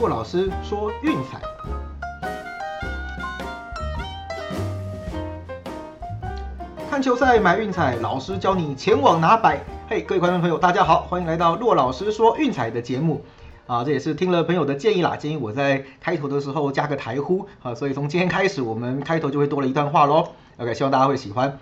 [0.00, 1.38] 骆老师说运彩。
[6.88, 9.60] 看球赛买运彩，老师教你前往拿摆。
[9.90, 13.22] 嘿，各位观众朋友，大家好，欢迎来到骆老师说运彩的节目。
[13.66, 20.28] 啊，这也是听了朋友的建议啦，建议我在开头的时候加个台呼啊，所以从今天开始，我们开头就会多了一段话喽。
[20.56, 21.58] OK，希望大家会喜欢。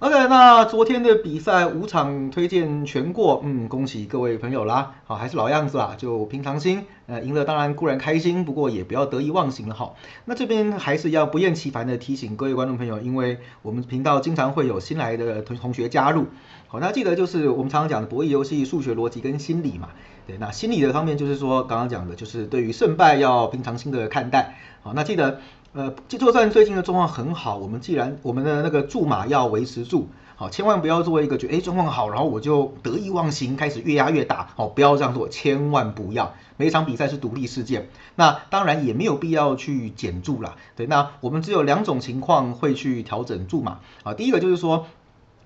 [0.00, 4.96] OK，那昨天的比赛五场推荐全过，嗯，恭喜各位朋友啦。
[5.04, 6.84] 好，还是老样子啦，就平常心。
[7.06, 9.94] 呃，赢了当然固然开心，不过也不要得意忘形了哈。
[10.24, 16.26] 那这边还是要不厌其烦的提醒各位观众朋友，因为我们频道经常会有新来的同同学加入。
[16.66, 19.90] 好，那记得就是我们常常讲的博弈游戏、数学逻辑跟心理嘛。
[20.26, 24.56] 对，那心理的方面就是说刚刚讲的，就是对于胜败要平常心的看待。
[24.82, 25.40] 好，那记得。
[25.74, 36.32] 呃，就算最近的状况很好，我们既然我们的那个注码要维持住，好，千万不要做一个觉得哎状况好，然后我就得意忘形，开始越压越大，好，不要这样做，千万不要。
[36.56, 40.54] 每一场比赛是独立事件，那当然也没有必要去减注啦。
[40.76, 44.86] 对，那我们只有两种情况会去调整注码啊，第一个就是说。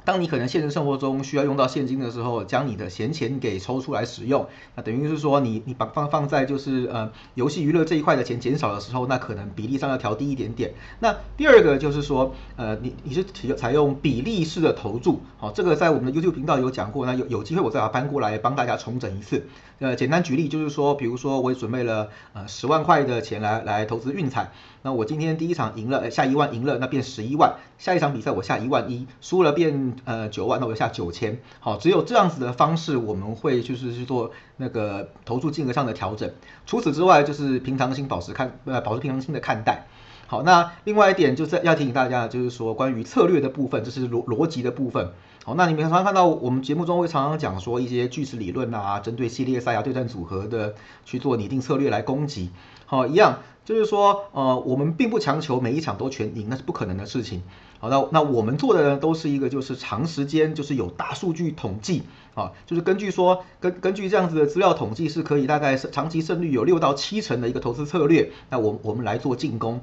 [0.08, 10.72] 当你可能现实生活中需要用到现金的时候，将你的闲钱给抽出来使用，那等于是说你你把放放在就是呃游戏娱乐这一块的钱减少的时候，那可能比例上要调低一点点。
[11.00, 19.44] 那第二个就是说，呃你你是采采用比例式的投注，好，这个在我们的 YouTube 频道有讲过，那有有机会我再把它搬过来帮大家重整一次。
[19.78, 24.50] 呃，简单举例就是说，比如说我准备了呃十万块的钱来来投资运彩，
[24.88, 36.32] 那我今天第一场赢了，下一万赢了，那变十一万，下一场比赛我下一万一，输了变呃九万，那我下九千，好，只有这样子的方式，我们会就是去做那个投注金额上的调整。
[36.64, 39.86] 除此之外，就是平常心保持看呃保持平常心的看待。
[40.26, 45.10] 好，那另外一点就是要提醒大家，就是说关于策略的部分，就是逻逻辑的部分。
[45.48, 50.74] 好，那你们常常看到我们节目中会常常讲说一些巨石理论啊，针对系列赛啊、对战组合的
[51.06, 52.50] 去做拟定策略来攻击。
[52.84, 57.42] 好，一样就是说，呃，我们并不强求每一场都全赢，那是不可能的事情。
[57.78, 62.02] 好，那那我们做的呢，都是一个就是长时间，就是有大数据统计，
[62.34, 69.80] 啊，就是根据说根根据这样子的资料统计，是可以大概是长期胜率有六到七成的一个投资策略，那我我们来做进攻。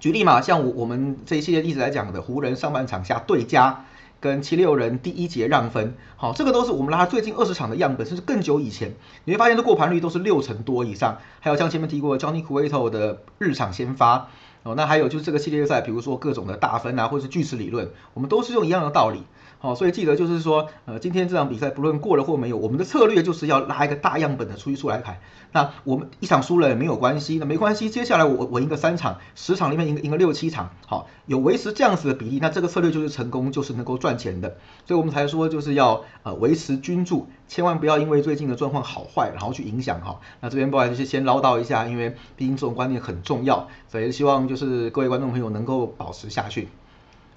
[0.00, 3.84] 举例嘛，像我我们这一系列例子来讲的，湖人上半场下对家。
[4.20, 11.18] 跟七六人第一节让分，好，这个都是我们拉最近二十场的样本，甚至更久以前，你会发现这过盘率都是六成多以上。
[11.40, 14.28] 还有像前面提过 Johnny Cueto 的日场先发，
[14.64, 19.22] 哦，那还有就是这个系列赛，比如说各种的大分啊，或者是巨齿理论，我们都是用一样的道理。
[19.60, 25.20] 好，所以记得就是说，呃，今天这场比赛不论过了或没有，我们的策略就是要拉一个大样本的出一出来牌。
[25.50, 34.56] 那我们一场输了也没有关系，那没关系，接下来我我赢个三场，十场里面赢个赢个六七场，好，有维持这样子的比例，那这个策略就是成功，就是能够赚钱的。
[34.86, 40.20] 所以我们才说就是要呃维持均注，千万不要因为最近的状况好坏，然后去影响哈。
[40.40, 46.68] 那这边不好意思先唠叨一下，因为毕竟这种观念很重要，所以希望就是各位观众朋友能够保持下去。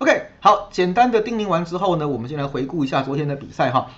[0.02, 3.92] OK，好，简单的叮咛完之后呢，我们先来回顾一下昨天的比赛哈。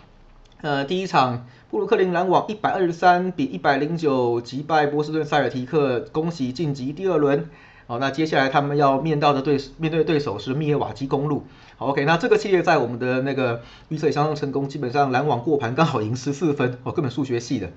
[0.60, 7.50] 呃，第一场布鲁克林篮网一百二十三比一百零九击败波士顿塞尔提克，恭喜晋级第二轮。
[7.88, 11.46] 好，那接下来他们要面到的对面对的对手是密尔瓦基公路。
[11.78, 17.70] 好，OK，那这个系列在我们的那个预测也相当成功，基本上篮网过盘刚好赢十四分，哦，根本数学系的。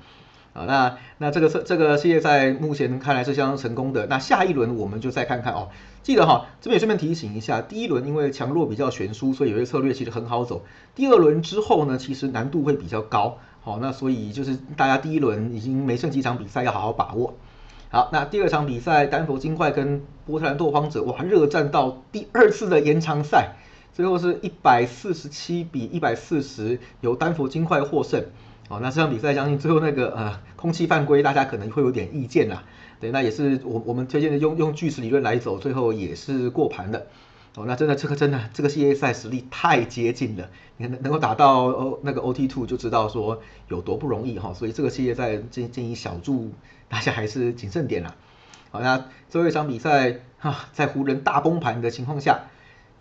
[0.57, 4.07] 啊，那那这个这这个系列赛目前看来是相当成功的。
[4.07, 5.69] 那下一轮我们就再看看哦。
[6.03, 10.65] 记得哈，这边也顺便提醒一下，第一轮因为强弱比较悬殊，所以有些策略其实很好走。
[10.95, 13.39] 第二轮之后呢，其实难度会比较高。
[13.61, 17.35] 好，那所以就是大家第一轮已经没剩几场比赛，要好好把握。
[17.91, 23.57] 好，那第二场比赛，丹佛金块跟波特兰拓荒者，哇，热战到第二次的延长赛，
[23.93, 28.25] 最后是一百四十七比一百四十，由丹佛金块获胜。
[28.69, 32.65] 哦，那这场比赛相信最后那个呃空气犯规，大家可能会有点意见啦。
[32.99, 37.07] 对，那也是我我们推荐的用用巨石理论来走，最后也是过盘的。
[37.55, 44.53] 哦，那真的这个真的这个系列赛实力太接近了，你看能能够打到哦那个 OT two 就知道说有多不容易哈。
[44.53, 46.51] 所以这个系列赛建建议小注
[46.89, 48.17] 大家还是谨慎点啦。
[48.73, 52.41] 好，那最后一场比赛哈，在湖人大崩盘的情况下。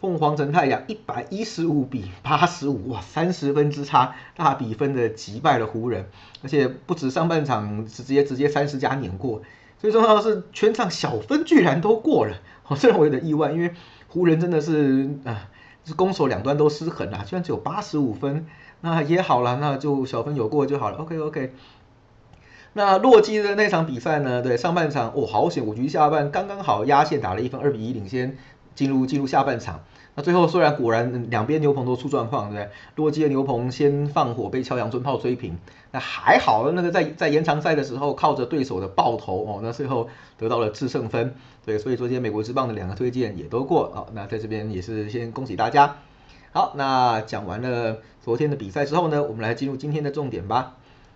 [0.05, 6.05] 凤凰城太阳一百一十五比八十五，哇，三十分之差，大比分的击败了湖人，
[6.43, 9.41] 而且不止上半场直接直接三十加碾过，
[9.79, 12.35] 最重要的是全场小分居然都过了，
[12.67, 13.71] 哦，这让我有点意外，因为
[14.07, 15.49] 湖人真的是啊，
[15.83, 18.45] 是攻守两端都失衡啊，居然只有八十五分，
[18.81, 21.53] 那也好了，那就小分有过就好了，OK OK。
[22.77, 24.41] 那洛基的那场比赛呢？
[24.41, 28.37] 对，上半场哦好险，五局下半刚刚好压线打了一分，二比一领先。
[28.75, 29.79] 进入进入下半场，
[30.13, 32.71] 那最后虽然果然两边牛棚都出状况，对不对？
[32.95, 35.57] 洛基的牛棚先放火被敲阳尊炮追平，
[35.91, 41.33] 那还好，那个在在延长赛的时候靠着对手的爆头哦，那最后得到了制胜分，
[41.65, 45.97] 对，所以昨天美国之棒的两个推荐也都过啊，那在这边也是先恭喜大家。
[46.51, 50.75] 好，那讲完了昨天的比赛之后呢，我们来进入今天的重点吧。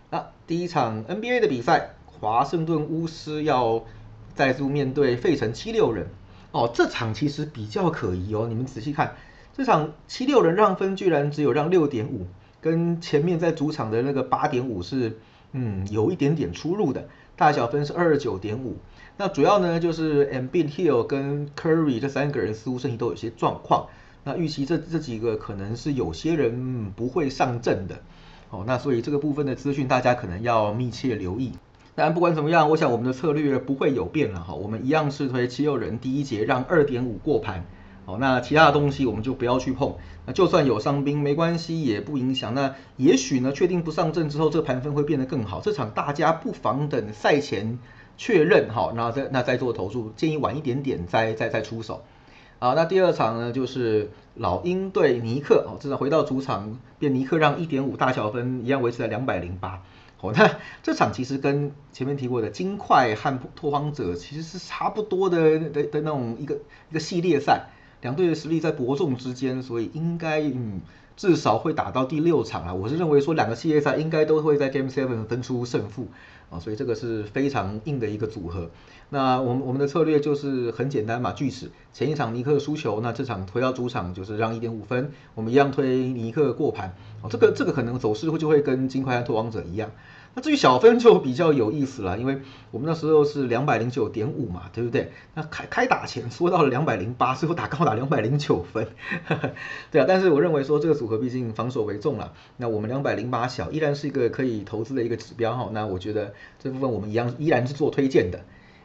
[0.09, 3.83] 那第一场 NBA 的比赛，华盛顿巫师要
[4.33, 6.07] 再度面对费城七六人。
[6.51, 8.47] 哦，这场其实比较可疑哦。
[8.49, 9.15] 你们仔细看，
[9.55, 12.25] 这场七六人让分居然只有让六点五，
[12.59, 15.19] 跟前面在主场的那个八点五是，
[15.51, 17.07] 嗯，有一点点出入的。
[17.35, 18.77] 大小分是二十九点五。
[19.15, 23.87] 那主要呢就是 M B Hill 跟 Curry 这三个人似乎身体都有些状况。
[24.23, 27.99] 那预期这这几个可能是有些人不会上阵的。
[28.49, 31.53] 哦，那所以这个部分的资讯大家可能要密切留意。
[31.99, 37.65] 但不管怎么样，我想我们的策略不会有变了哈，我们一样是推七六人第一节让二点五过盘，
[38.05, 42.53] 好，那其他的东西我们就不要去碰，那就算有伤兵没关系，也不影响。
[42.53, 45.59] 那也许呢，确定不上阵之后，这盘分会变得更好。
[45.59, 47.79] 这场大家不妨等赛前
[48.15, 52.01] 确认哈，那再那再做投注，建议晚一点点再再再出手。
[52.59, 59.81] 好，那第二场呢，就是老鹰对尼克，哦，这场回到主场变尼克让一点五大小分，一样维持在两百零八。
[60.21, 67.69] 哦，那这场其实跟前面提过的金块和拓荒者其实是差不多的的的那种一个一个系列赛，
[68.01, 70.81] 两队的实力在伯仲之间，所以应该嗯
[71.19, 72.73] 至少会打到第六场啊。
[72.73, 76.07] 我是认为说两个系列赛应该都会在 Game Seven 分出胜负
[76.49, 78.69] 啊，所以这个是非常硬的一个组合。
[79.09, 86.95] 那我们我们的策略就是很简单嘛，锯齿前一场尼克输球，那这场回到主场就是让一点五分，我们一样推尼克过盘。
[87.21, 89.91] 哦，这个这个可能走势会就会跟金块和拓王者一样。
[90.35, 92.39] 那至于小分就比较有意思了，因为
[92.69, 95.11] 我们那时候是两百零九点五嘛，对不对？
[95.33, 98.87] 那开开打前缩到了两百零八，最后打高打两百零九分，
[99.91, 100.05] 对啊。
[100.07, 105.69] 但是我认为说这个组合毕竟防守为重了，那我们两百零八小依然是一个可以投资的一个指标哈。
[105.73, 108.39] 那我觉得这部分我们一样依然是做推荐的。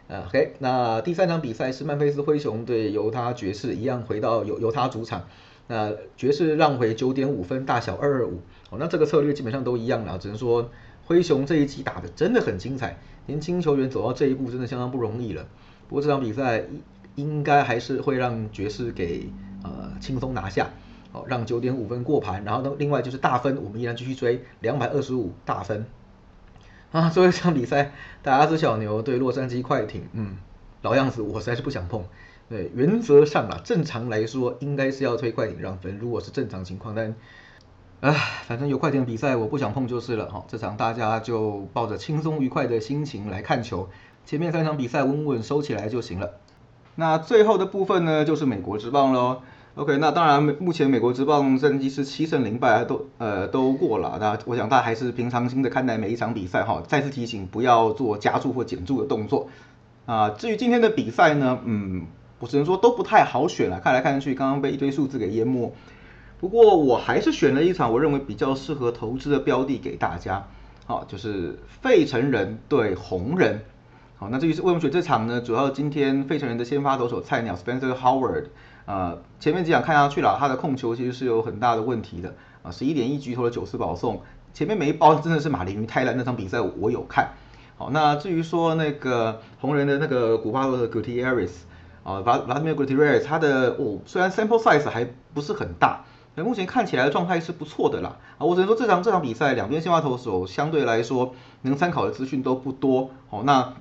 [0.09, 5.29] 呃，OK，那第三场比赛是曼菲斯灰熊对犹他爵士，一样回到犹犹他主场，
[5.67, 8.41] 那爵士让回九点五分，大小二二五。
[8.71, 10.71] 哦，那这个策略基本上都一样了，只能说。
[11.07, 12.97] 灰熊这一季打的真的很精彩，
[13.27, 15.47] 年轻球员走到这一步真的相当不容易了。
[15.89, 16.65] 不过这场比赛
[17.15, 19.29] 应该还是会让爵士给
[19.63, 20.71] 呃轻松拿下，
[21.13, 22.43] 哦，让九点五分过盘。
[22.45, 25.85] 然后呢，另外就是大分，我们依然继续追两百二十五大分。
[26.91, 27.93] 啊，最后一场比赛，
[28.23, 30.39] 达拉斯小牛对洛杉矶快艇，嗯，
[30.81, 32.05] 老样子，我实在是不想碰。
[32.49, 37.15] 对，原则上啊，正常来说应该是要推快艇让分，如果是正常情况，但。
[38.01, 38.15] 唉，
[38.47, 40.45] 反正有快艇比赛，我不想碰就是了哈。
[40.47, 43.89] 这场大家就抱着轻松愉快的心情来看球，
[44.27, 46.33] 前面三场比赛稳稳收起来就行了。
[46.97, 49.39] 那最后的部分呢，就是美国之棒喽。
[49.77, 54.19] OK，那当然目前美国之棒战绩是七胜零败，都呃都过了。
[54.21, 56.83] 那我想大家还是平常心的看待每一场比赛哈。
[56.87, 59.49] 再次提醒，不要做加注或减注的动作。
[60.07, 62.07] 啊，至于今天的比赛呢，嗯，
[62.39, 63.81] 我只能说都不太好选了。
[63.81, 65.73] 看来看去，刚刚被一堆数字给淹没。
[66.45, 70.47] 不过我还是选了一场我认为比较适合投资的标的给大家，
[70.85, 73.63] 好，就是费城人对红人，
[74.19, 75.41] 好，那至于是为什么选这场呢？
[75.41, 78.49] 主要今天费城人的先发投手菜鸟 Spencer Howard，
[78.85, 84.21] 呃，前面几场看下去了，他的控球其实是有很大的问题的，啊，十一点一局投了九次保送，
[84.53, 87.31] 前面每一包 真的是马林鱼太烂，那场比赛我有看，
[87.79, 91.53] 好，那至于说那个红人的那个古巴的 Gutierrez，
[92.03, 96.05] 啊，Vladimir Gutierrez，他的哦，虽然 sample size 还不是很大。
[96.37, 103.75] 那目前看起来的状态是不错的啦，啊，我只能说这场这场比赛两边先发投手相对来说能参考的资讯都不多，哦，那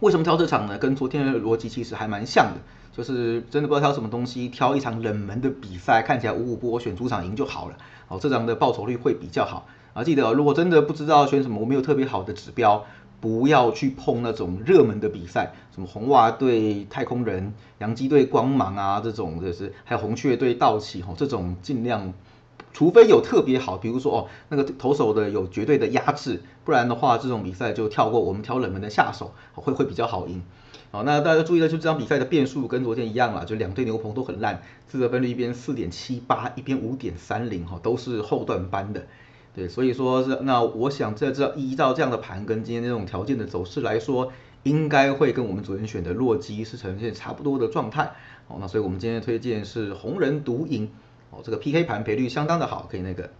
[0.00, 0.78] 为什么挑这场呢？
[0.78, 2.60] 跟昨天的逻辑其实还蛮像的，
[2.96, 7.76] 就是真的不知道挑什么东西，挑一场冷门的比赛，看起来五五波选主场赢就好了，
[8.08, 12.86] 哦，这场的报酬率会比较好，啊，记得如果真的不知道选什么，我没有特别好的指标。
[13.20, 22.14] 不要去碰那种热门的比赛，什么红袜对太空人、洋基对光芒啊，这种就是还有红雀对道奇吼，这种尽量，
[22.72, 30.42] 除非有特别好，比如说哦那个投手的有绝对的压制，不然的话这种比赛就跳过，我们挑冷门的下手会会比较好赢。
[30.92, 39.06] 好，那大家注意了就这场比赛的变数跟昨天一样啦，就两队牛棚都很烂，自责分率一边四点七八，一边五点三零哈，都是后段班的。
[39.54, 48.12] 对，所以说是那我想在这依照这样的盘跟今天这种条件的走势来说，应该会跟我们昨天选的洛基是呈现差不多的状态。
[48.46, 50.90] 哦，那所以我们今天推荐是红人独赢。
[51.30, 53.30] 哦，这个 PK 盘赔率相当的好，可以那个。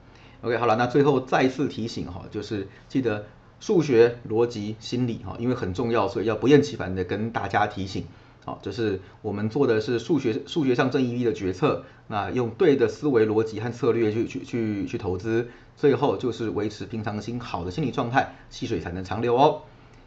[0.43, 3.27] OK，好了，那最后再次提醒哈，就是记得
[3.61, 8.07] 数学、逻辑、心理哈，因为很重要，所以要不厌其烦的跟大家提醒。
[8.45, 19.61] 好，就是我们做的是数学数学上正义 V 的决策，那用对的思维逻辑和策略去去去去投资，最后就是维持平常心好的心理状态，细水才能长流哦。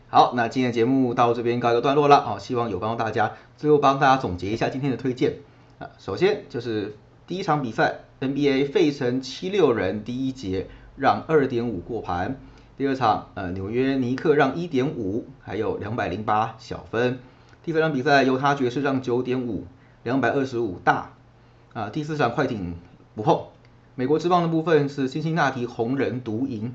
[0.09, 3.33] 好，那今天节目到这边告一个段落了啊，希望有帮到大家。
[3.55, 5.35] 最后帮大家总结一下今天的推荐
[5.77, 6.95] 啊，首先就是
[7.27, 12.39] 第一场比赛 NBA 费城七六人第一节让二点五过盘，
[12.77, 17.19] 第二场呃纽约尼克让一点五，还有两百零八小分。
[17.63, 19.65] 第三场比赛，犹他爵士让九点五，
[20.03, 21.13] 两百二十五大。
[21.73, 22.75] 啊，第四场快艇
[23.15, 23.39] 不碰。
[23.95, 26.73] 美国之棒的部分是辛辛那提红人独赢。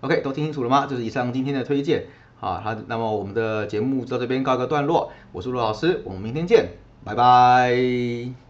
[0.00, 0.86] OK，都听清楚了吗？
[0.88, 2.06] 这是以上今天的推荐。
[2.38, 5.10] 好，好，那么我们的节目到这边告一个段落。
[5.32, 6.68] 我是陆老师，我们明天见，
[7.04, 8.47] 拜拜。